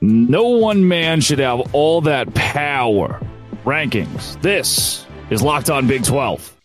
[0.00, 3.20] No one man should have all that power.
[3.64, 4.40] Rankings.
[4.42, 6.56] This is Locked On Big 12.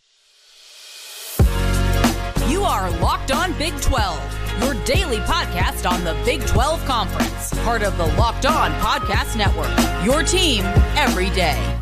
[2.48, 7.82] You are Locked On Big 12, your daily podcast on the Big 12 Conference, part
[7.82, 10.06] of the Locked On Podcast Network.
[10.06, 10.64] Your team
[10.96, 11.80] every day.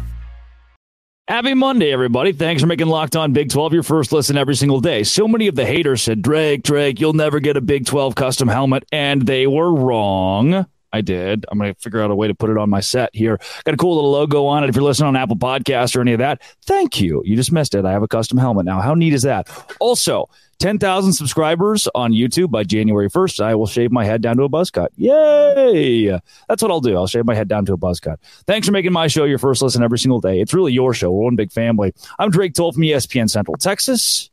[1.28, 2.32] Happy Monday, everybody.
[2.32, 5.04] Thanks for making Locked On Big 12 your first listen every single day.
[5.04, 8.48] So many of the haters said, Drake, Drake, you'll never get a Big 12 custom
[8.48, 8.86] helmet.
[8.94, 10.66] And they were wrong.
[10.94, 11.46] I did.
[11.50, 13.40] I'm going to figure out a way to put it on my set here.
[13.64, 14.70] Got a cool little logo on it.
[14.70, 17.22] If you're listening on Apple Podcast or any of that, thank you.
[17.26, 17.86] You just missed it.
[17.86, 18.82] I have a custom helmet now.
[18.82, 19.50] How neat is that?
[19.80, 20.30] Also,
[20.60, 23.44] 10,000 subscribers on YouTube by January 1st.
[23.44, 24.92] I will shave my head down to a buzz cut.
[24.96, 26.08] Yay!
[26.48, 26.96] That's what I'll do.
[26.96, 28.20] I'll shave my head down to a buzz cut.
[28.46, 30.42] Thanks for making my show your first listen every single day.
[30.42, 31.12] It's really your show.
[31.12, 31.94] We're one big family.
[32.20, 34.31] I'm Drake Toll from ESPN Central Texas.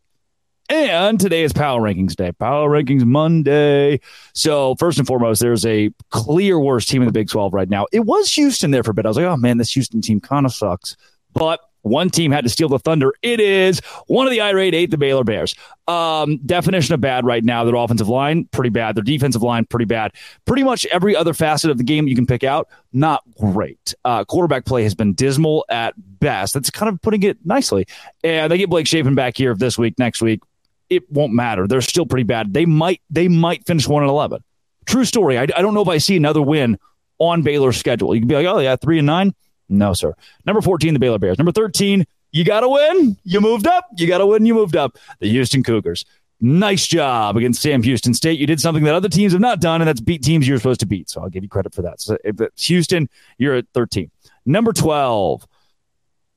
[0.71, 4.01] And today is Power Rankings Day, Power Rankings Monday.
[4.35, 7.87] So, first and foremost, there's a clear worst team in the Big 12 right now.
[7.91, 9.07] It was Houston there for a bit.
[9.07, 10.95] I was like, oh man, this Houston team kind of sucks.
[11.33, 13.15] But one team had to steal the thunder.
[13.23, 15.55] It is one of the irate eight, the Baylor Bears.
[15.87, 17.65] Um, definition of bad right now.
[17.65, 18.95] Their offensive line, pretty bad.
[18.95, 20.13] Their defensive line, pretty bad.
[20.45, 23.95] Pretty much every other facet of the game you can pick out, not great.
[24.05, 26.53] Uh, quarterback play has been dismal at best.
[26.53, 27.87] That's kind of putting it nicely.
[28.23, 30.43] And they get Blake Shapen back here this week, next week
[30.91, 31.67] it won't matter.
[31.67, 32.53] They're still pretty bad.
[32.53, 34.43] They might they might finish one and eleven.
[34.87, 35.39] True story.
[35.39, 36.79] I, I don't know if I see another win
[37.19, 38.15] on Baylor's schedule.
[38.15, 39.35] You can be like, oh yeah, three and nine.
[39.69, 40.15] No, sir.
[40.47, 41.39] Number fourteen, the Baylor Bears.
[41.39, 43.17] Number thirteen, you got to win.
[43.25, 43.87] You moved up.
[43.97, 44.47] You got to win.
[44.47, 44.99] You moved up.
[45.21, 46.05] The Houston Cougars.
[46.41, 48.39] Nice job against Sam Houston State.
[48.39, 50.81] You did something that other teams have not done, and that's beat teams you're supposed
[50.81, 51.11] to beat.
[51.11, 52.01] So I'll give you credit for that.
[52.01, 54.11] So if it's Houston, you're at 13.
[54.47, 55.47] Number 12.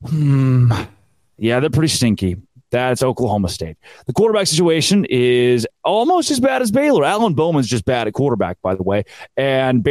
[0.07, 0.71] Hmm.
[1.37, 2.37] Yeah, they're pretty stinky.
[2.71, 3.77] That's Oklahoma State.
[4.07, 7.03] The quarterback situation is almost as bad as Baylor.
[7.03, 9.03] Alan Bowman's just bad at quarterback, by the way.
[9.37, 9.85] And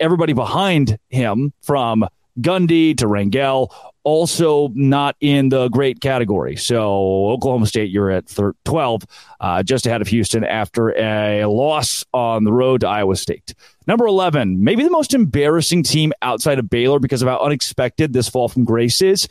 [0.00, 2.06] everybody behind him, from
[2.40, 3.72] Gundy to Rangel,
[4.02, 6.56] also not in the great category.
[6.56, 8.34] So Oklahoma State, you're at
[8.64, 9.02] 12,
[9.40, 13.54] uh, just ahead of Houston after a loss on the road to Iowa State.
[13.86, 18.28] Number 11, maybe the most embarrassing team outside of Baylor because of how unexpected this
[18.28, 19.28] fall from grace is.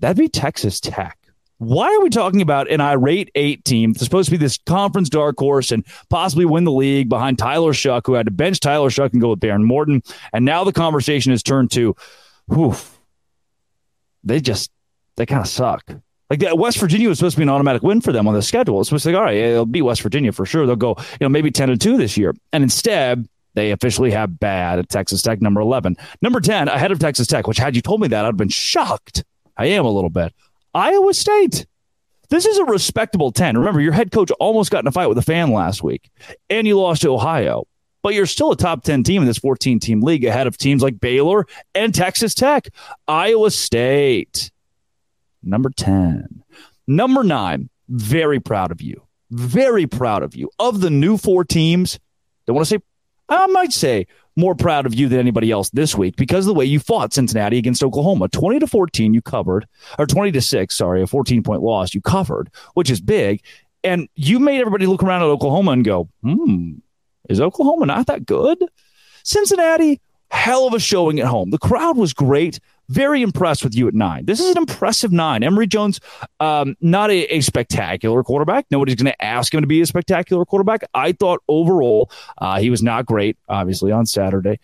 [0.00, 1.17] That'd be Texas Tech
[1.58, 5.08] why are we talking about an irate eight team that's supposed to be this conference
[5.08, 8.90] dark horse and possibly win the league behind Tyler Shough, who had to bench Tyler
[8.90, 10.02] Shough and go with Behren Morton?
[10.32, 11.96] And now the conversation has turned to,
[12.46, 12.74] whew,
[14.22, 14.70] they just,
[15.16, 15.82] they kind of suck.
[16.30, 18.42] Like that, West Virginia was supposed to be an automatic win for them on the
[18.42, 18.80] schedule.
[18.80, 20.66] It's supposed to be like, all right, it'll be West Virginia for sure.
[20.66, 22.34] They'll go, you know, maybe 10 to 2 this year.
[22.52, 25.96] And instead, they officially have bad at Texas Tech, number 11.
[26.22, 28.48] Number 10, ahead of Texas Tech, which had you told me that, I'd have been
[28.48, 29.24] shocked.
[29.56, 30.32] I am a little bit.
[30.74, 31.66] Iowa State.
[32.30, 33.56] This is a respectable 10.
[33.56, 36.10] Remember, your head coach almost got in a fight with a fan last week,
[36.50, 37.66] and you lost to Ohio.
[38.02, 40.82] But you're still a top 10 team in this 14 team league ahead of teams
[40.82, 42.68] like Baylor and Texas Tech.
[43.08, 44.50] Iowa State,
[45.42, 46.44] number 10.
[46.86, 49.02] Number nine, very proud of you.
[49.30, 50.50] Very proud of you.
[50.58, 51.98] Of the new four teams,
[52.46, 52.82] don't want to say,
[53.28, 54.06] I might say
[54.38, 57.12] more proud of you than anybody else this week because of the way you fought
[57.12, 58.28] Cincinnati against Oklahoma.
[58.28, 59.66] 20 to 14, you covered,
[59.98, 63.42] or 20 to 6, sorry, a 14 point loss, you covered, which is big.
[63.82, 66.74] And you made everybody look around at Oklahoma and go, hmm,
[67.28, 68.58] is Oklahoma not that good?
[69.24, 70.00] Cincinnati,
[70.30, 71.50] hell of a showing at home.
[71.50, 72.60] The crowd was great.
[72.88, 74.24] Very impressed with you at nine.
[74.24, 75.42] This is an impressive nine.
[75.42, 76.00] Emory Jones,
[76.40, 78.66] um, not a, a, spectacular quarterback.
[78.70, 80.84] Nobody's going to ask him to be a spectacular quarterback.
[80.94, 84.58] I thought overall uh, he was not great, obviously, on Saturday.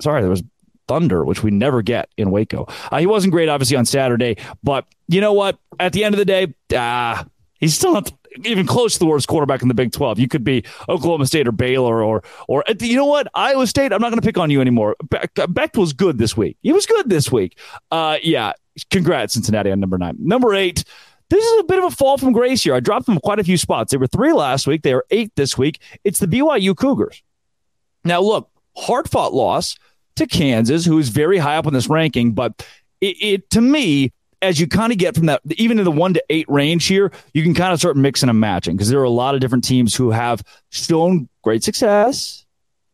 [0.00, 0.44] Sorry, there was
[0.86, 2.66] thunder, which we never get in Waco.
[2.90, 5.58] Uh, he wasn't great, obviously, on Saturday, but you know what?
[5.78, 7.24] At the end of the day, uh,
[7.58, 8.12] he's still not
[8.44, 10.18] even close to the worst quarterback in the Big 12.
[10.18, 13.28] You could be Oklahoma State or Baylor or or you know what?
[13.34, 14.96] Iowa State, I'm not going to pick on you anymore.
[15.08, 16.56] Beck, Beck was good this week.
[16.62, 17.58] He was good this week.
[17.90, 18.52] Uh yeah,
[18.90, 20.16] congrats Cincinnati on number 9.
[20.18, 20.84] Number 8,
[21.28, 22.74] this is a bit of a fall from grace here.
[22.74, 23.92] I dropped them quite a few spots.
[23.92, 25.80] They were 3 last week, they are 8 this week.
[26.04, 27.22] It's the BYU Cougars.
[28.04, 29.76] Now look, hard-fought loss
[30.16, 32.66] to Kansas, who is very high up on this ranking, but
[33.00, 36.14] it, it to me as you kind of get from that, even in the one
[36.14, 39.04] to eight range here, you can kind of start mixing and matching because there are
[39.04, 42.46] a lot of different teams who have shown great success.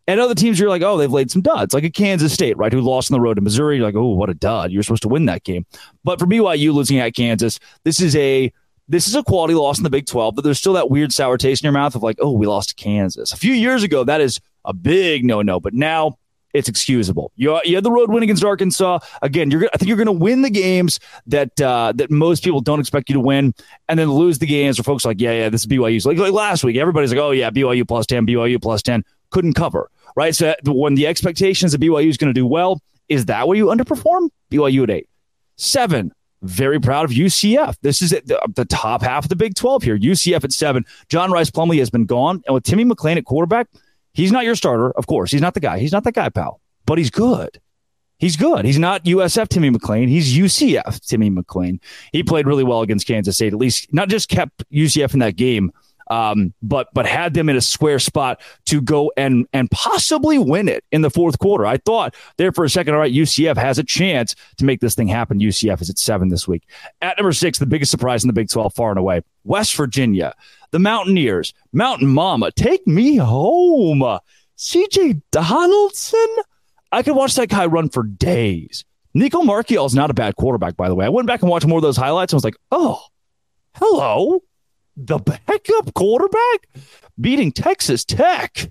[0.09, 2.73] And other teams, you're like, oh, they've laid some duds, like a Kansas State, right,
[2.73, 3.77] who lost on the road to Missouri.
[3.77, 4.71] You're like, oh, what a dud!
[4.71, 5.67] You're supposed to win that game.
[6.05, 8.53] But for BYU losing at Kansas, this is a
[8.89, 11.37] this is a quality loss in the Big 12, but there's still that weird sour
[11.37, 13.33] taste in your mouth of like, oh, we lost to Kansas.
[13.33, 15.59] A few years ago, that is a big no no.
[15.59, 16.19] But now
[16.57, 17.33] it's excusable.
[17.37, 19.01] You, you had the road win against Arkansas.
[19.23, 22.61] Again, you're I think you're going to win the games that uh, that most people
[22.61, 23.55] don't expect you to win,
[23.89, 26.05] and then lose the games where folks are like, yeah, yeah, this is BYU.
[26.05, 29.05] Like, like last week, everybody's like, oh yeah, BYU plus ten, BYU plus ten.
[29.31, 30.35] couldn't cover, right?
[30.35, 33.67] So when the expectations of BYU is going to do well, is that where you
[33.67, 34.31] underperform?
[34.51, 35.09] BYU at eight.
[35.57, 36.13] Seven,
[36.43, 37.77] very proud of UCF.
[37.83, 39.99] This is the, the, top half of the Big 12 here.
[39.99, 40.85] UCF at seven.
[41.09, 42.43] John Rhys Plumlee has been gone.
[42.47, 43.69] And with Timmy McClain at quarterback,
[44.17, 45.31] he's not your starter, of course.
[45.31, 45.79] He's not the guy.
[45.79, 47.61] He's not that guy, pal, but he's good.
[48.19, 48.65] He's good.
[48.65, 50.09] He's not USF Timmy McClain.
[50.09, 51.81] He's UCF Timmy McClain.
[52.13, 55.37] He played really well against Kansas State, at least not just kept UCF in that
[55.37, 55.71] game,
[56.09, 60.69] um, but but had them in a square spot to go and and possibly win
[60.69, 61.67] it in the fourth quarter.
[61.67, 64.95] I thought there for a second, all right, UCF has a chance to make this
[64.95, 65.39] thing happen.
[65.39, 66.65] UCF is at seven this week.
[67.03, 70.35] At number six, the biggest surprise in the Big 12, far and away, West Virginia,
[70.71, 74.19] the Mountaineers, Mountain Mama, take me home.
[74.59, 76.37] CJ Donaldson,
[76.93, 78.85] I could watch that guy run for days.
[79.15, 81.07] Nicco Marchiol is not a bad quarterback, by the way.
[81.07, 83.01] I went back and watched more of those highlights and was like, oh,
[83.75, 84.43] hello
[84.97, 86.69] the backup quarterback
[87.21, 88.71] beating Texas Tech.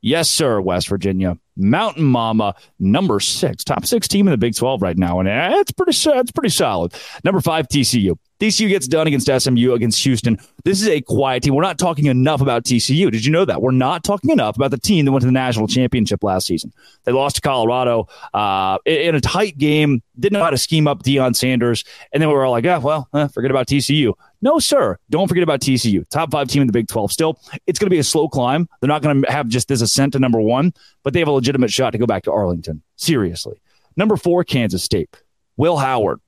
[0.00, 1.38] Yes, sir, West Virginia.
[1.56, 5.18] Mountain Mama, number six, top six team in the Big 12 right now.
[5.18, 6.94] And it's pretty, it's pretty solid.
[7.24, 8.16] Number five, TCU.
[8.40, 10.38] TCU gets done against SMU, against Houston.
[10.64, 11.54] This is a quiet team.
[11.54, 13.10] We're not talking enough about TCU.
[13.10, 13.62] Did you know that?
[13.62, 16.72] We're not talking enough about the team that went to the national championship last season.
[17.04, 21.02] They lost to Colorado uh, in a tight game, didn't know how to scheme up
[21.02, 21.84] Deion Sanders.
[22.12, 24.12] And then we were all like, oh, well, eh, forget about TCU.
[24.42, 24.98] No, sir.
[25.08, 26.06] Don't forget about TCU.
[26.10, 27.12] Top five team in the Big 12.
[27.12, 28.68] Still, it's going to be a slow climb.
[28.80, 31.32] They're not going to have just this ascent to number one, but they have a
[31.32, 32.82] legitimate shot to go back to Arlington.
[32.96, 33.60] Seriously.
[33.96, 35.22] Number four, Kansas State.
[35.56, 36.20] Will Howard.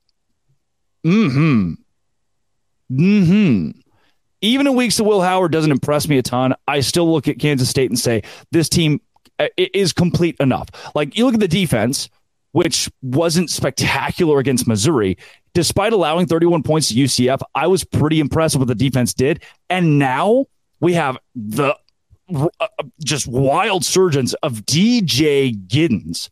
[1.04, 1.72] Mm hmm.
[2.90, 3.80] Mm hmm.
[4.40, 7.40] Even in weeks that Will Howard doesn't impress me a ton, I still look at
[7.40, 9.00] Kansas State and say this team
[9.38, 10.68] uh, is complete enough.
[10.94, 12.08] Like you look at the defense,
[12.52, 15.18] which wasn't spectacular against Missouri,
[15.54, 19.42] despite allowing 31 points to UCF, I was pretty impressed with what the defense did.
[19.68, 20.46] And now
[20.80, 21.76] we have the
[22.32, 22.66] uh,
[23.02, 26.30] just wild surgeons of DJ Giddens.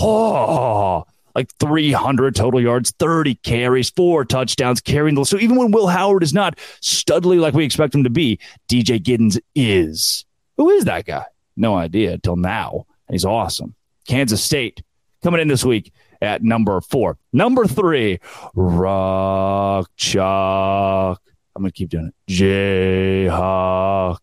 [0.00, 1.04] Oh,
[1.34, 5.24] like 300 total yards, 30 carries, four touchdowns, carrying the.
[5.24, 8.38] So even when Will Howard is not studly like we expect him to be,
[8.68, 10.24] DJ Giddens is.
[10.56, 11.24] Who is that guy?
[11.56, 12.86] No idea until now.
[13.10, 13.74] He's awesome.
[14.08, 14.82] Kansas State
[15.22, 17.18] coming in this week at number four.
[17.32, 18.20] Number three,
[18.54, 21.20] Rock Chalk.
[21.56, 22.32] I'm going to keep doing it.
[22.32, 24.18] Jayhawk.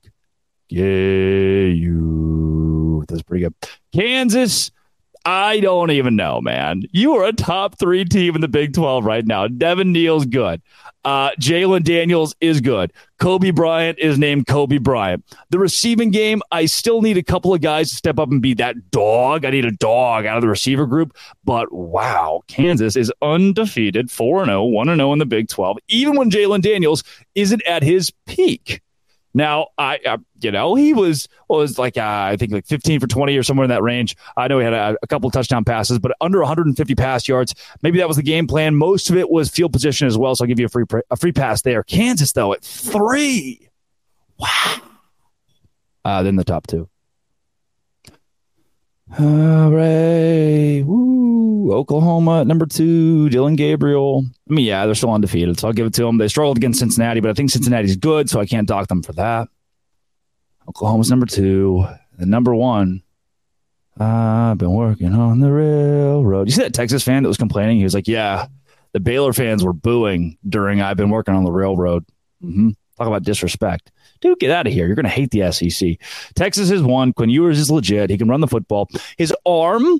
[0.69, 0.83] Yeah,
[1.73, 3.05] you.
[3.07, 3.53] That's pretty good.
[3.93, 4.71] Kansas
[5.23, 6.83] I don't even know, man.
[6.91, 9.47] You are a top three team in the Big 12 right now.
[9.47, 10.61] Devin Neal's good.
[11.03, 12.91] Uh, Jalon Daniels is good.
[13.19, 15.23] Kobe Bryant is named Kobe Bryant.
[15.49, 18.55] The receiving game, I still need a couple of guys to step up and be
[18.55, 19.45] that dog.
[19.45, 21.15] I need a dog out of the receiver group.
[21.43, 26.31] But wow, Kansas is undefeated 4 0, 1 0 in the Big 12, even when
[26.31, 27.03] Jalon Daniels
[27.35, 28.81] isn't at his peak.
[29.33, 33.07] Now, I, uh, you know, he was was like uh, I think like 15 for
[33.07, 34.15] 20 or somewhere in that range.
[34.37, 37.53] I know he had a, a couple touchdown passes, but under 150 pass yards.
[37.81, 38.75] Maybe that was the game plan.
[38.75, 40.35] Most of it was field position as well.
[40.35, 41.83] So I'll give you a free a free pass there.
[41.83, 43.69] Kansas though at three.
[44.37, 44.81] Wow.
[46.03, 46.89] Uh, then the top two.
[49.11, 50.83] Hooray.
[50.83, 51.73] Woo.
[51.73, 53.29] Oklahoma at number two.
[53.29, 54.25] Dillon Gabriel.
[54.49, 56.17] I mean, yeah, they're still undefeated, so I'll give it to them.
[56.17, 59.13] They struggled against Cincinnati, but I think Cincinnati's good, so I can't dock them for
[59.13, 59.49] that.
[60.67, 61.85] Oklahoma's number two.
[62.17, 63.01] The number one,
[63.99, 66.47] I've been working on the railroad.
[66.47, 67.77] You see that Texas fan that was complaining?
[67.77, 68.47] He was like, yeah,
[68.93, 72.05] the Baylor fans were booing during I've been working on the railroad.
[72.43, 72.69] Mm-hmm.
[72.97, 73.91] Talk about disrespect.
[74.19, 74.85] Dude, get out of here.
[74.85, 75.97] You're going to hate the SEC.
[76.35, 77.13] Texas is one.
[77.13, 78.09] Quinn Ewers is legit.
[78.09, 78.87] He can run the football.
[79.17, 79.99] His arm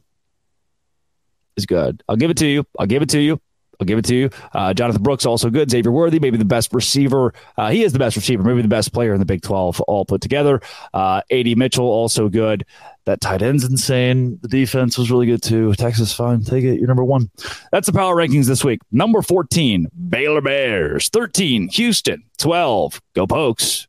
[1.58, 2.04] is good.
[2.08, 2.66] I'll give it to you.
[2.78, 3.42] I'll give it to you.
[3.82, 4.30] I'll give it to you.
[4.54, 5.72] Uh, Jonathan Brooks also good.
[5.72, 7.34] Xavier Worthy, maybe the best receiver.
[7.58, 10.06] Uh, he is the best receiver, maybe the best player in the Big 12 all
[10.06, 10.62] put together.
[10.94, 12.64] Uh, AD Mitchell also good.
[13.06, 14.38] That tight end's insane.
[14.44, 15.74] The defense was really good too.
[15.74, 16.44] Texas, fine.
[16.44, 16.78] Take it.
[16.78, 17.32] You're number one.
[17.72, 18.82] That's the power rankings this week.
[18.92, 21.10] Number 14, Baylor Bears.
[21.10, 22.24] 13, Houston.
[22.38, 23.88] 12, Go Pokes.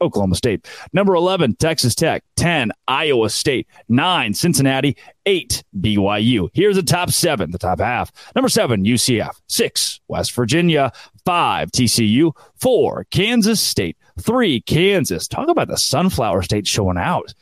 [0.00, 0.66] Oklahoma State.
[0.92, 2.24] Number 11, Texas Tech.
[2.36, 3.68] 10, Iowa State.
[3.88, 4.96] 9, Cincinnati.
[5.26, 6.50] 8, BYU.
[6.52, 8.12] Here's the top seven, the top half.
[8.34, 9.40] Number 7, UCF.
[9.48, 10.92] 6, West Virginia.
[11.24, 12.32] 5, TCU.
[12.60, 13.96] 4, Kansas State.
[14.20, 15.26] 3, Kansas.
[15.28, 17.32] Talk about the Sunflower State showing out.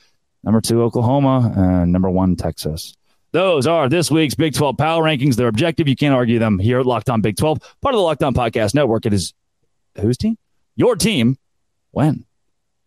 [0.44, 1.52] Number 2, Oklahoma.
[1.56, 2.97] And number 1, Texas.
[3.32, 5.37] Those are this week's Big 12 Power Rankings.
[5.37, 5.88] They're objective.
[5.88, 7.61] You can't argue them here at Locked On Big 12.
[7.80, 9.06] Part of the Locked On Podcast Network.
[9.06, 9.32] It is
[9.99, 10.37] whose team?
[10.76, 11.38] Your team.
[11.92, 12.26] When?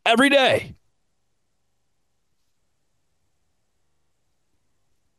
[0.05, 0.75] Every day.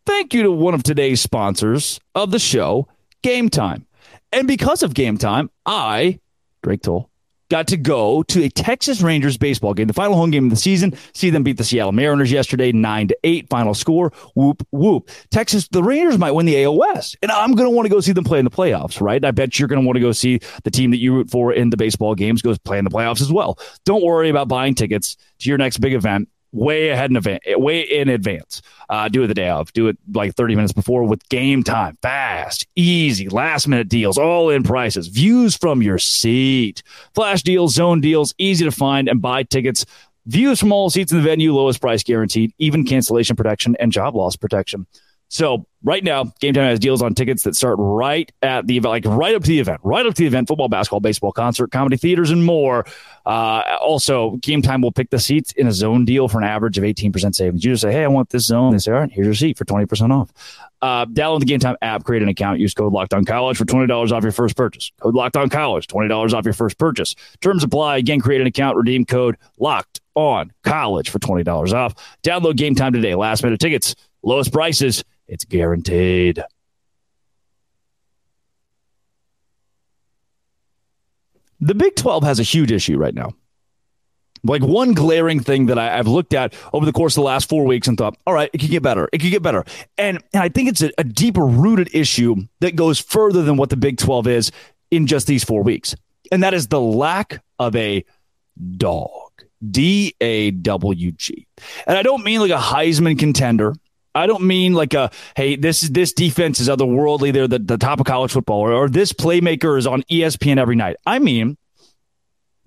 [0.06, 2.86] Thank you to one of today's sponsors of the show,
[3.22, 3.86] Game Time.
[4.32, 6.20] And because of Game Time, I,
[6.62, 7.10] Drake Toll,
[7.50, 10.56] got to go to a Texas Rangers baseball game, the final home game of the
[10.56, 10.94] season.
[11.14, 13.48] See them beat the Seattle Mariners yesterday, nine to eight.
[13.48, 15.10] Final score, whoop whoop.
[15.30, 18.12] Texas, the Rangers might win the AOS, and I'm going to want to go see
[18.12, 19.24] them play in the playoffs, right?
[19.24, 21.52] I bet you're going to want to go see the team that you root for
[21.52, 23.58] in the baseball games go play in the playoffs as well.
[23.84, 27.80] Don't worry about buying tickets to your next big event way ahead in advance, way
[27.80, 28.62] in advance.
[28.88, 29.72] Uh, do it the day of.
[29.72, 31.98] Do it like 30 minutes before with game time.
[32.02, 36.82] Fast, easy, last minute deals, all in prices, views from your seat,
[37.14, 39.84] flash deals, zone deals, easy to find and buy tickets.
[40.26, 44.16] Views from all seats in the venue, lowest price guaranteed, even cancellation protection and job
[44.16, 44.86] loss protection.
[45.28, 48.90] So right now, Game Time has deals on tickets that start right at the event,
[48.90, 51.72] like right up to the event, right up to the event, football, basketball, baseball, concert,
[51.72, 52.86] comedy theaters, and more.
[53.24, 56.78] Uh, also, Game Time will pick the seats in a zone deal for an average
[56.78, 57.64] of 18% savings.
[57.64, 58.72] You just say, hey, I want this zone.
[58.72, 60.30] They say, all right, here's your seat for 20% off.
[60.80, 63.64] Uh, download the Game Time app, create an account, use code Locked On College for
[63.64, 64.92] $20 off your first purchase.
[65.00, 67.14] Code Locked On College, $20 off your first purchase.
[67.40, 67.96] Terms apply.
[67.96, 71.94] Again, create an account, redeem code Locked On College for $20 off.
[72.22, 73.14] Download Game Time today.
[73.14, 76.42] Last minute tickets, lowest prices it's guaranteed.
[81.60, 83.32] The Big 12 has a huge issue right now.
[84.44, 87.48] Like one glaring thing that I, have looked at over the course of the last
[87.48, 89.08] four weeks and thought, all right, it could get better.
[89.12, 89.64] It could get better.
[89.98, 93.70] And, and I think it's a, a deeper rooted issue that goes further than what
[93.70, 94.52] the Big 12 is
[94.90, 95.96] in just these four weeks.
[96.30, 98.04] And that is the lack of a
[98.76, 99.22] dog.
[99.68, 101.46] D A W G.
[101.86, 103.74] And I don't mean like a Heisman contender.
[104.16, 107.32] I don't mean like a hey, this is this defense is otherworldly.
[107.32, 110.76] They're the, the top of college football, or, or this playmaker is on ESPN every
[110.76, 110.96] night.
[111.06, 111.56] I mean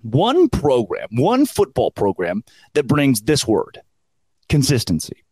[0.02, 3.80] one program, one football program that brings this word
[4.48, 5.24] consistency.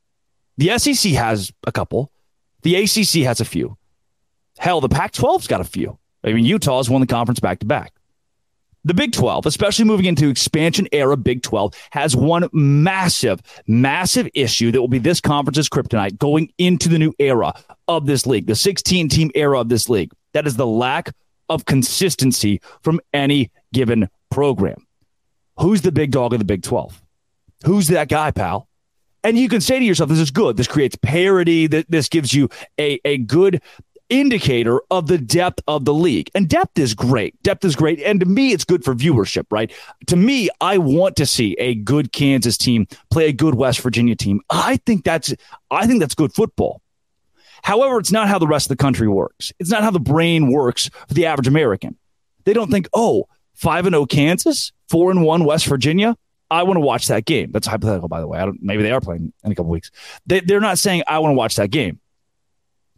[0.56, 2.12] The SEC has a couple.
[2.62, 3.78] The ACC has a few.
[4.58, 5.98] Hell, the Pac 12's got a few.
[6.24, 7.92] I mean, Utah's won the conference back to back.
[8.84, 14.70] The Big 12, especially moving into expansion era Big 12, has one massive, massive issue
[14.70, 17.52] that will be this conference's kryptonite going into the new era
[17.88, 20.12] of this league, the 16 team era of this league.
[20.32, 21.12] That is the lack
[21.48, 24.86] of consistency from any given program.
[25.58, 27.02] Who's the big dog of the Big 12?
[27.64, 28.68] Who's that guy, pal?
[29.24, 30.56] And you can say to yourself, this is good.
[30.56, 31.66] This creates parity.
[31.66, 33.60] This gives you a, a good
[34.08, 36.30] indicator of the depth of the league.
[36.34, 37.40] And depth is great.
[37.42, 38.00] Depth is great.
[38.00, 39.72] And to me, it's good for viewership, right?
[40.06, 44.16] To me, I want to see a good Kansas team play a good West Virginia
[44.16, 44.40] team.
[44.50, 45.34] I think that's
[45.70, 46.82] I think that's good football.
[47.62, 49.52] However, it's not how the rest of the country works.
[49.58, 51.96] It's not how the brain works for the average American.
[52.44, 56.16] They don't think, oh, 5 and 0 Kansas, 4 and 1 West Virginia.
[56.50, 57.50] I want to watch that game.
[57.52, 58.38] That's hypothetical, by the way.
[58.38, 59.90] I don't, maybe they are playing in a couple weeks.
[60.24, 62.00] They, they're not saying, I want to watch that game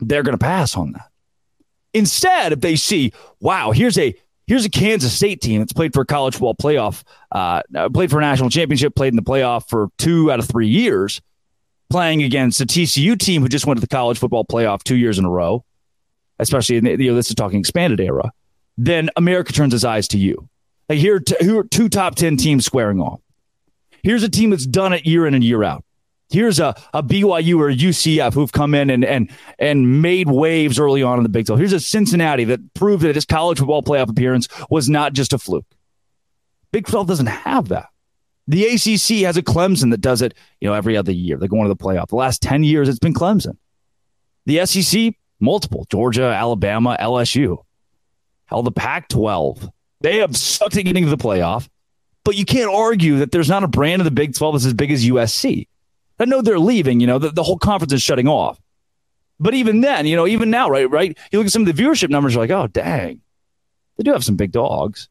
[0.00, 1.10] they're going to pass on that.
[1.92, 4.14] Instead, if they see, wow, here's a
[4.46, 7.02] here's a Kansas State team that's played for a college football playoff,
[7.32, 10.68] uh, played for a national championship, played in the playoff for two out of three
[10.68, 11.20] years,
[11.88, 15.18] playing against a TCU team who just went to the college football playoff two years
[15.18, 15.64] in a row,
[16.38, 18.32] especially in the, you know this is talking expanded era.
[18.78, 20.48] Then America turns its eyes to you.
[20.88, 23.20] Like here, t- here are two top ten teams squaring off.
[24.02, 25.84] Here's a team that's done it year in and year out
[26.30, 31.02] here's a, a BYU or UCF who've come in and, and, and made waves early
[31.02, 31.58] on in the Big 12.
[31.58, 35.38] Here's a Cincinnati that proved that his college football playoff appearance was not just a
[35.38, 35.66] fluke.
[36.72, 37.88] Big 12 doesn't have that.
[38.46, 41.36] The ACC has a Clemson that does it, you know, every other year.
[41.36, 42.08] They're going to the playoff.
[42.08, 43.56] The last 10 years, it's been Clemson.
[44.46, 47.58] The SEC, multiple Georgia, Alabama, LSU.
[48.46, 49.68] Hell, the Pac 12.
[50.00, 51.68] They have sucked at getting to the playoff,
[52.24, 54.74] but you can't argue that there's not a brand of the Big 12 that's as
[54.74, 55.68] big as USC.
[56.20, 57.00] I know they're leaving.
[57.00, 58.60] You know, the, the whole conference is shutting off.
[59.40, 61.82] But even then, you know, even now, right, right, you look at some of the
[61.82, 63.22] viewership numbers, you're like, oh, dang,
[63.96, 65.08] they do have some big dogs.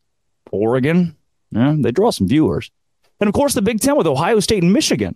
[0.52, 1.16] Oregon,
[1.52, 2.70] yeah, they draw some viewers.
[3.20, 5.16] And of course, the Big Ten with Ohio State and Michigan,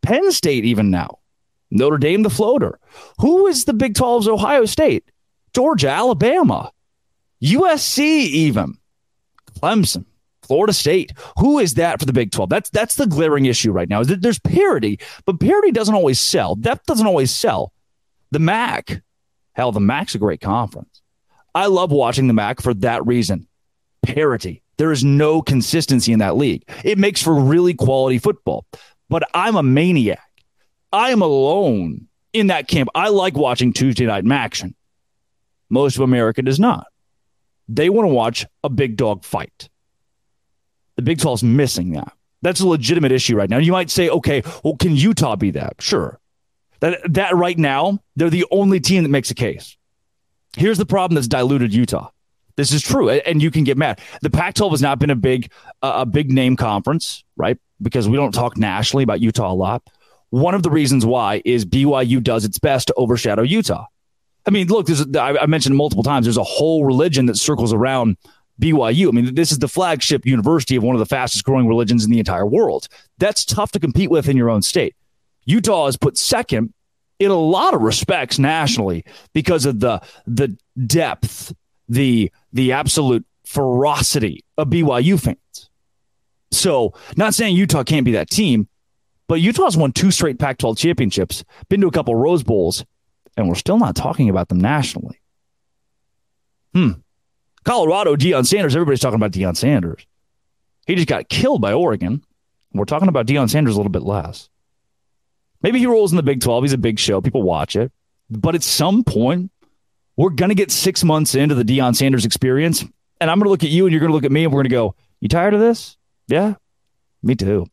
[0.00, 1.18] Penn State, even now,
[1.70, 2.78] Notre Dame, the floater.
[3.18, 5.04] Who is the Big 12's Ohio State?
[5.52, 6.72] Georgia, Alabama,
[7.42, 8.78] USC, even
[9.60, 10.06] Clemson.
[10.52, 11.12] Florida State.
[11.38, 12.50] Who is that for the Big 12?
[12.50, 14.00] That's that's the glaring issue right now.
[14.00, 16.56] Is that there's parity, but parity doesn't always sell.
[16.56, 17.72] Depth doesn't always sell.
[18.32, 19.00] The MAC,
[19.54, 21.00] hell, the MAC's a great conference.
[21.54, 23.48] I love watching the MAC for that reason.
[24.02, 24.62] Parity.
[24.76, 26.68] There is no consistency in that league.
[26.84, 28.66] It makes for really quality football.
[29.08, 30.20] But I'm a maniac.
[30.92, 32.90] I am alone in that camp.
[32.94, 34.74] I like watching Tuesday night action.
[35.70, 36.88] Most of America does not.
[37.68, 39.70] They want to watch a big dog fight.
[40.96, 42.12] The Big 12 is missing that.
[42.42, 43.58] That's a legitimate issue right now.
[43.58, 45.80] You might say, okay, well, can Utah be that?
[45.80, 46.18] Sure.
[46.80, 49.76] That, that right now, they're the only team that makes a case.
[50.56, 52.10] Here's the problem that's diluted Utah
[52.56, 54.00] This is true, and you can get mad.
[54.20, 57.58] The Pac-12 has not been a big uh, a big name conference, right?
[57.80, 59.82] Because we don't talk nationally about Utah a lot.
[60.30, 63.86] One of the reasons why is BYU does its best to overshadow Utah.
[64.46, 66.26] I mean, look, a, I mentioned multiple times.
[66.26, 68.16] There's a whole religion that circles around
[68.60, 69.08] BYU.
[69.08, 72.10] I mean, this is the flagship university of one of the fastest growing religions in
[72.10, 72.88] the entire world.
[73.18, 74.94] That's tough to compete with in your own state.
[75.44, 76.72] Utah is put second
[77.18, 80.56] in a lot of respects nationally because of the the
[80.86, 81.54] depth,
[81.88, 85.70] the the absolute ferocity of BYU fans.
[86.50, 88.68] So, not saying Utah can't be that team,
[89.26, 92.84] but Utah's won two straight Pac 12 championships, been to a couple Rose Bowls,
[93.36, 95.18] and we're still not talking about them nationally.
[96.74, 96.92] Hmm.
[97.64, 100.06] Colorado, Deion Sanders, everybody's talking about Deion Sanders.
[100.86, 102.24] He just got killed by Oregon.
[102.72, 104.48] We're talking about Deion Sanders a little bit less.
[105.62, 106.64] Maybe he rolls in the Big 12.
[106.64, 107.20] He's a big show.
[107.20, 107.92] People watch it.
[108.28, 109.52] But at some point,
[110.16, 112.82] we're going to get six months into the Deion Sanders experience.
[113.20, 114.52] And I'm going to look at you and you're going to look at me and
[114.52, 115.96] we're going to go, You tired of this?
[116.26, 116.54] Yeah,
[117.22, 117.66] me too.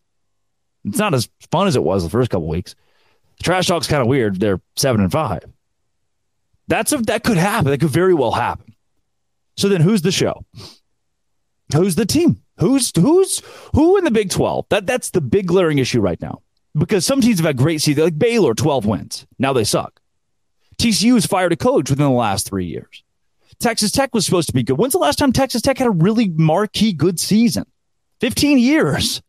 [0.86, 2.75] It's not as fun as it was the first couple weeks.
[3.38, 4.39] The trash talk's kind of weird.
[4.39, 5.43] They're seven and five.
[6.67, 7.72] That's a, that could happen.
[7.72, 8.75] That could very well happen.
[9.60, 10.46] So then, who's the show?
[11.74, 12.42] Who's the team?
[12.60, 13.42] Who's who's
[13.74, 14.66] who in the Big Twelve?
[14.70, 16.42] That that's the big glaring issue right now.
[16.78, 19.28] Because some teams have had great seasons, like Baylor, twelve wins.
[19.38, 20.00] Now they suck.
[20.78, 23.04] TCU has fired a coach within the last three years.
[23.60, 24.78] Texas Tech was supposed to be good.
[24.78, 27.66] When's the last time Texas Tech had a really marquee good season?
[28.22, 29.22] 15 years.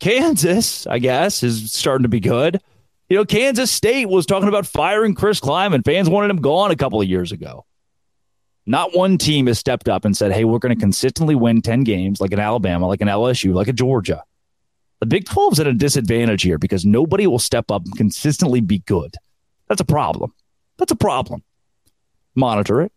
[0.00, 2.62] Kansas, I guess, is starting to be good.
[3.10, 5.84] You know, Kansas State was talking about firing Chris Klieman.
[5.84, 7.66] Fans wanted him gone a couple of years ago.
[8.66, 11.84] Not one team has stepped up and said, hey, we're going to consistently win 10
[11.84, 14.24] games like an Alabama, like an LSU, like a Georgia.
[15.00, 18.60] The Big 12 is at a disadvantage here because nobody will step up and consistently
[18.60, 19.14] be good.
[19.68, 20.32] That's a problem.
[20.78, 21.42] That's a problem.
[22.34, 22.92] Monitor it.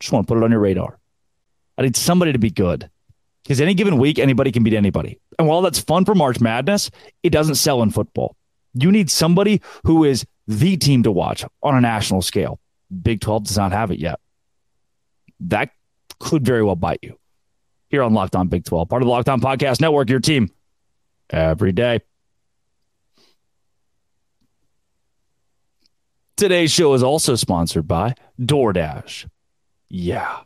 [0.00, 0.98] Just want to put it on your radar.
[1.78, 2.90] I need somebody to be good.
[3.42, 5.18] Because any given week, anybody can beat anybody.
[5.38, 6.90] And while that's fun for March Madness,
[7.22, 8.36] it doesn't sell in football.
[8.74, 12.58] You need somebody who is the team to watch on a national scale.
[13.02, 14.20] Big 12 does not have it yet.
[15.40, 15.70] That
[16.18, 17.18] could very well bite you
[17.88, 20.50] here on Locked On Big 12, part of the Locked On Podcast Network, your team
[21.30, 22.00] every day.
[26.36, 29.28] Today's show is also sponsored by DoorDash.
[29.88, 30.40] Yeah.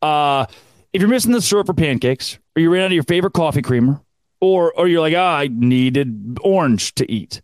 [0.00, 0.46] Uh,
[0.92, 3.62] if you're missing the syrup for pancakes, or you ran out of your favorite coffee
[3.62, 4.00] creamer,
[4.40, 7.42] or or you're like, oh, I needed orange to eat.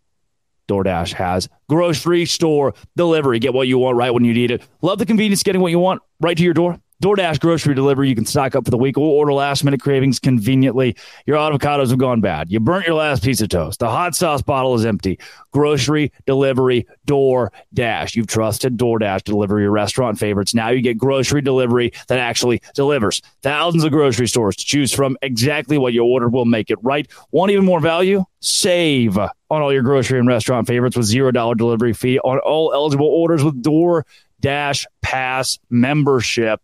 [0.68, 3.38] DoorDash has grocery store delivery.
[3.38, 4.62] Get what you want right when you need it.
[4.82, 6.78] Love the convenience getting what you want right to your door.
[7.02, 8.08] DoorDash grocery delivery.
[8.08, 10.94] You can stock up for the week or order last minute cravings conveniently.
[11.26, 12.52] Your avocados have gone bad.
[12.52, 13.80] You burnt your last piece of toast.
[13.80, 15.18] The hot sauce bottle is empty.
[15.50, 18.14] Grocery delivery, DoorDash.
[18.14, 20.54] You've trusted DoorDash to deliver your restaurant favorites.
[20.54, 23.20] Now you get grocery delivery that actually delivers.
[23.42, 25.18] Thousands of grocery stores to choose from.
[25.22, 27.10] Exactly what you ordered will make it right.
[27.32, 28.24] Want even more value?
[28.38, 29.18] Save
[29.52, 33.44] on all your grocery and restaurant favorites with $0 delivery fee on all eligible orders
[33.44, 34.06] with Door
[34.40, 36.60] Dash Pass membership.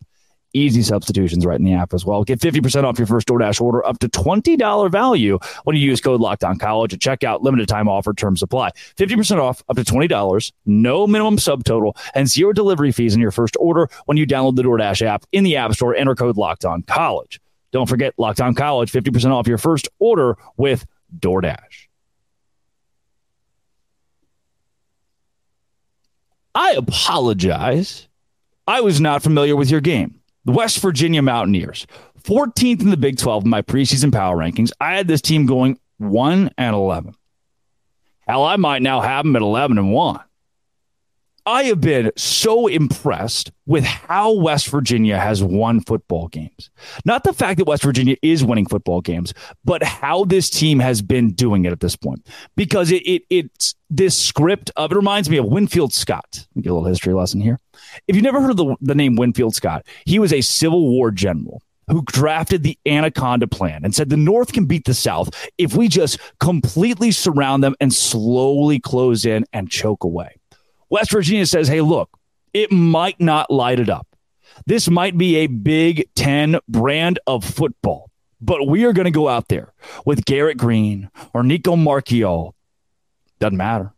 [0.54, 2.24] Easy substitutions right in the app as well.
[2.24, 6.22] Get 50% off your first DoorDash order up to $20 value when you use code
[6.22, 7.42] Locked On College at checkout.
[7.42, 8.70] Limited time offer, terms apply.
[8.96, 13.58] 50% off up to $20, no minimum subtotal, and zero delivery fees in your first
[13.60, 15.94] order when you download the DoorDash app in the App Store.
[15.94, 17.38] Enter code Locked On College.
[17.70, 20.86] Don't forget Locked On College, 50% off your first order with
[21.18, 21.87] DoorDash.
[26.54, 28.08] I apologize.
[28.66, 30.20] I was not familiar with your game.
[30.44, 31.86] The West Virginia Mountaineers,
[32.22, 34.70] 14th in the Big 12 in my preseason power rankings.
[34.80, 37.14] I had this team going 1 and 11.
[38.26, 40.20] Hell, I might now have them at 11 and 1.
[41.48, 46.68] I have been so impressed with how West Virginia has won football games.
[47.06, 49.32] Not the fact that West Virginia is winning football games,
[49.64, 52.26] but how this team has been doing it at this point.
[52.54, 56.46] Because it, it it's this script of it reminds me of Winfield Scott.
[56.60, 57.58] Get a little history lesson here.
[58.06, 61.10] If you've never heard of the, the name Winfield Scott, he was a Civil War
[61.10, 65.74] general who drafted the Anaconda Plan and said the North can beat the South if
[65.74, 70.37] we just completely surround them and slowly close in and choke away.
[70.90, 72.10] West Virginia says, hey, look,
[72.52, 74.06] it might not light it up.
[74.66, 79.28] This might be a Big Ten brand of football, but we are going to go
[79.28, 79.72] out there
[80.04, 82.52] with Garrett Greene or Nicco Marchiol.
[83.38, 83.92] Doesn't matter.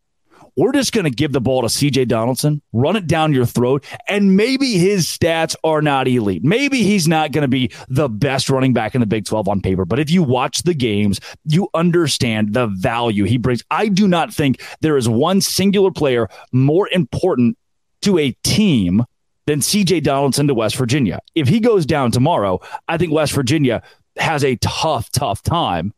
[0.60, 3.82] We're just going to give the ball to CJ Donaldson, run it down your throat,
[4.06, 6.44] and maybe his stats are not elite.
[6.44, 9.62] Maybe he's not going to be the best running back in the Big 12 on
[9.62, 9.86] paper.
[9.86, 13.64] But if you watch the games, you understand the value he brings.
[13.70, 17.56] I do not think there is one singular player more important
[18.02, 19.02] to a team
[19.46, 21.20] than CJ Donaldson to West Virginia.
[21.34, 23.82] If he goes down tomorrow, I think West Virginia
[24.18, 25.94] has a tough, tough time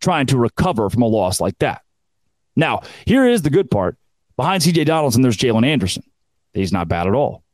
[0.00, 1.82] trying to recover from a loss like that.
[2.56, 3.96] Now, here is the good part.
[4.36, 6.02] Behind CJ Donaldson, there's Jalen Anderson.
[6.52, 7.44] He's not bad at all.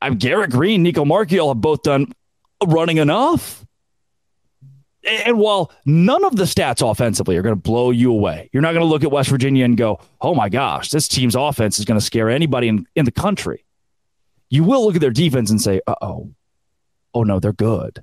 [0.00, 2.12] I'm Garrett Greene, Nicco Marchiol have both done
[2.64, 3.64] running enough.
[5.04, 8.72] And while none of the stats offensively are going to blow you away, you're not
[8.72, 11.84] going to look at West Virginia and go, oh my gosh, this team's offense is
[11.84, 13.64] going to scare anybody in, in the country.
[14.50, 16.30] You will look at their defense and say, uh oh,
[17.14, 18.02] oh no, they're good.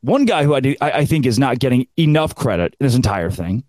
[0.00, 2.94] One guy who I, do, I, I think is not getting enough credit in this
[2.94, 3.64] entire thing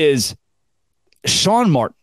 [0.00, 0.36] is
[1.24, 1.96] Sean Martin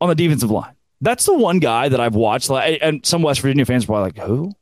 [0.00, 0.74] on the defensive line.
[1.00, 4.18] That's the one guy that I've watched, and some West Virginia fans are probably like,
[4.18, 4.52] who?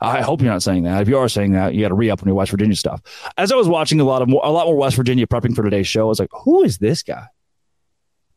[0.00, 1.00] I hope you're not saying that.
[1.02, 3.00] If you are saying that, you got to re up on your West Virginia stuff.
[3.36, 5.62] As I was watching a lot of more, a lot more West Virginia prepping for
[5.62, 7.26] today's show, I was like, who is this guy?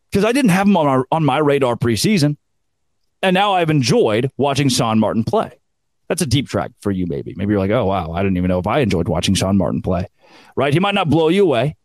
[0.09, 2.37] Because I didn't have him on our, on my radar preseason,
[3.21, 5.59] and now I've enjoyed watching Sean Martin play.
[6.07, 7.33] That's a deep track for you, maybe.
[7.35, 9.81] Maybe you're like, oh wow, I didn't even know if I enjoyed watching Sean Martin
[9.81, 10.07] play.
[10.55, 10.73] Right?
[10.73, 11.75] He might not blow you away,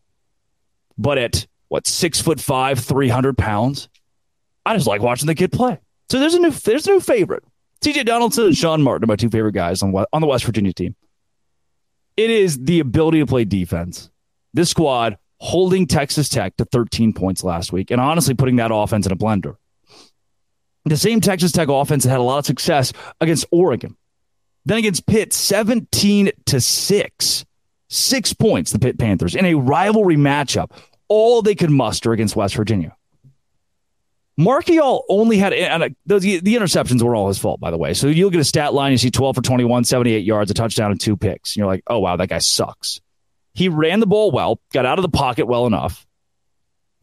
[0.96, 3.88] but at what six foot five, three hundred pounds,
[4.64, 5.78] I just like watching the kid play.
[6.10, 7.44] So there's a new there's a new favorite.
[7.82, 10.72] CJ Donaldson and Sean Martin are my two favorite guys on, on the West Virginia
[10.72, 10.94] team.
[12.16, 14.10] It is the ability to play defense.
[14.54, 19.04] This squad holding Texas Tech to 13 points last week and honestly putting that offense
[19.04, 19.56] in a blender.
[20.84, 23.96] The same Texas Tech offense that had a lot of success against Oregon.
[24.64, 27.44] Then against Pitt, 17 to 6.
[27.90, 30.70] Six points, the Pitt Panthers, in a rivalry matchup.
[31.16, 32.96] All they could muster against West Virginia.
[34.36, 37.94] Marchiol only had, and uh, the, the interceptions were all his fault, by the way.
[37.94, 40.90] So you'll get a stat line, you see 12 for 21, 78 yards, a touchdown,
[40.90, 41.52] and two picks.
[41.52, 43.00] And you're like, oh, wow, that guy sucks.
[43.52, 46.04] He ran the ball well, got out of the pocket well enough,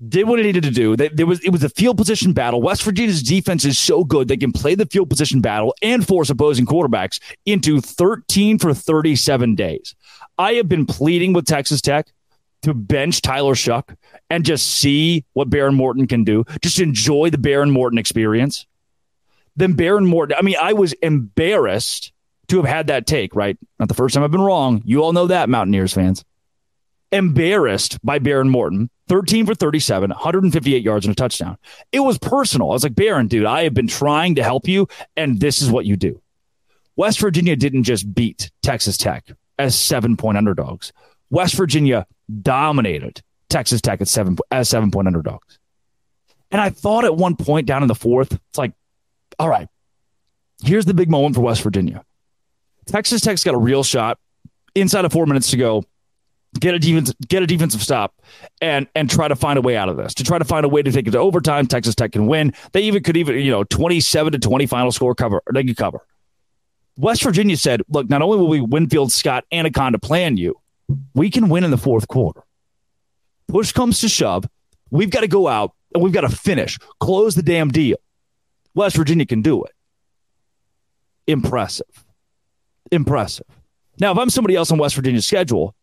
[0.05, 0.97] did what he needed to do.
[0.97, 2.61] There was it was a field position battle.
[2.61, 6.29] West Virginia's defense is so good they can play the field position battle and force
[6.29, 9.95] opposing quarterbacks into 13 for 37 days.
[10.37, 12.11] I have been pleading with Texas Tech
[12.63, 13.95] to bench Tyler Shough
[14.29, 16.43] and just see what Behren Morton can do.
[16.61, 18.65] Just enjoy the Behren Morton experience.
[19.55, 22.13] Then Behren Morton, I mean, I was embarrassed
[22.47, 23.57] to have had that take, right?
[23.79, 24.81] Not the first time I've been wrong.
[24.85, 26.23] You all know that, Mountaineers fans.
[27.11, 31.57] Embarrassed by Behren Morton, 13 for 37, 158 yards and a touchdown.
[31.91, 32.71] It was personal.
[32.71, 35.69] I was like, Behren, dude, I have been trying to help you, and this is
[35.69, 36.21] what you do.
[36.95, 39.25] West Virginia didn't just beat Texas Tech
[39.59, 40.93] as seven point underdogs.
[41.29, 42.05] West Virginia
[42.41, 45.59] dominated Texas Tech at seven as seven point underdogs.
[46.51, 48.73] And I thought at one point down in the fourth, it's like,
[49.39, 49.67] all right,
[50.63, 52.03] here's the big moment for West Virginia.
[52.85, 54.19] Texas Tech's got a real shot
[54.75, 55.83] inside of four minutes to go.
[56.59, 58.13] Get a defense, get a defensive stop,
[58.59, 60.13] and and try to find a way out of this.
[60.15, 61.65] To try to find a way to take it to overtime.
[61.65, 62.53] Texas Tech can win.
[62.73, 65.41] They even could even you know twenty seven to twenty final score cover.
[65.53, 66.05] They could cover.
[66.97, 70.59] West Virginia said, "Look, not only will we Winfield Scott Anaconda plan you,
[71.13, 72.41] we can win in the fourth quarter.
[73.47, 74.45] Push comes to shove.
[74.89, 77.97] We've got to go out and we've got to finish, close the damn deal.
[78.73, 79.71] West Virginia can do it.
[81.27, 82.05] Impressive.
[82.91, 83.45] Impressive.
[83.99, 85.75] Now, if I'm somebody else on West Virginia's schedule,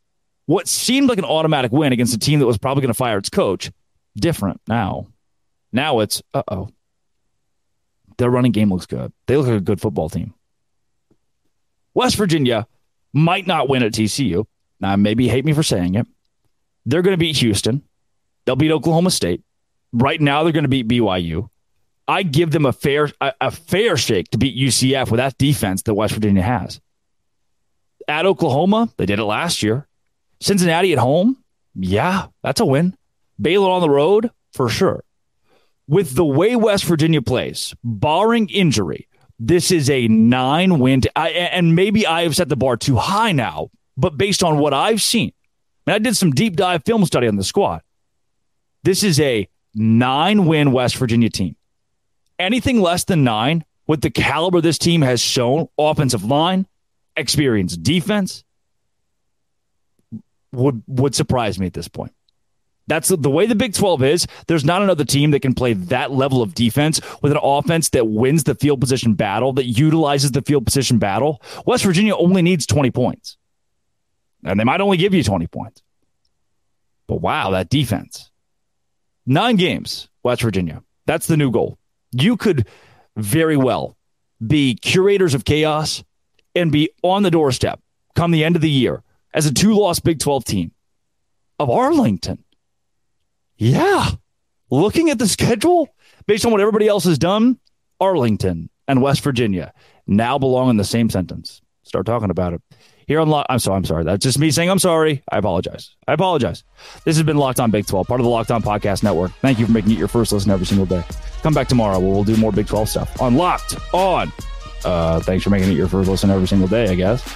[0.47, 3.19] what seemed like an automatic win against a team that was probably going to fire
[3.19, 3.71] its coach,
[4.17, 5.07] different now.
[5.73, 6.71] Now it's, uh oh.
[8.17, 9.13] Their running game looks good.
[9.27, 10.35] They look like a good football team.
[11.95, 12.67] West Virginia
[13.13, 14.47] might not win at TCU.
[14.81, 16.07] Now, maybe hate me for saying it.
[16.87, 17.83] They're going to beat Houston.
[18.45, 19.43] They'll beat Oklahoma State.
[19.93, 21.49] Right now, they're going to beat BYU.
[22.07, 25.83] I give them a fair a, a, fair shake to beat UCF with that defense
[25.83, 26.81] that West Virginia has.
[28.09, 29.87] At Oklahoma, they did it last year.
[30.41, 31.37] Cincinnati at home,
[31.75, 32.97] yeah, that's a win.
[33.41, 35.05] Baylor on the road, for sure.
[35.87, 39.07] With the way West Virginia plays, barring injury,
[39.39, 41.03] this is a nine win.
[41.03, 44.59] T- I, and maybe I have set the bar too high now, but based on
[44.59, 45.33] what I've seen,
[45.87, 47.83] and I did some deep dive film study on the squad,
[48.85, 51.57] this is a nine win West Virginia team.
[52.39, 56.69] Anything less than nine, with the caliber this team has shown, offensive line,
[57.17, 58.45] experience, defense,
[60.53, 62.13] would would surprise me at this point.
[62.87, 64.27] That's the, the, way the Big 12 is.
[64.47, 68.09] There's not another team that can play that level of defense with an offense that
[68.09, 71.43] wins the field position battle, that utilizes the field position battle.
[71.67, 73.38] West Virginia only needs 20 points
[74.45, 75.83] and they might only give you 20 points.
[77.07, 78.31] But wow, that defense.
[79.27, 80.83] Nine games, West Virginia.
[81.07, 81.79] That's the new goal.
[82.13, 82.67] You could
[83.17, 83.97] very well
[84.47, 86.05] be curators of chaos
[86.55, 87.81] and be on the doorstep
[88.15, 89.03] come the end of the year
[89.35, 90.73] as a two loss Big 12 team
[91.59, 92.45] of Arlington.
[93.57, 94.11] Yeah.
[94.71, 95.89] Looking at the schedule
[96.27, 97.59] based on what everybody else has done,
[98.01, 99.73] Arlington, and West Virginia
[100.07, 101.61] now belong in the same sentence.
[101.83, 102.63] Start talking about it.
[103.09, 104.05] Here on Lock, I'm sorry, I'm sorry.
[104.05, 105.23] That's just me saying I'm sorry.
[105.33, 105.97] I apologize.
[106.07, 106.63] I apologize.
[107.05, 109.33] This has been Locked On Big 12, part of the Locked On Podcast Network.
[109.41, 111.03] Thank you for making it your first listen every single day.
[111.43, 114.31] Come back tomorrow where we'll do more Big 12 stuff on Locked On.
[114.85, 117.35] Uh, thanks for making it your first listen every single day, I guess.